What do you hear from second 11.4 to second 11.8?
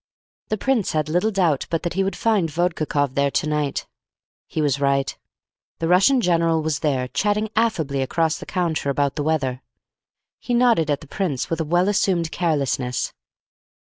with a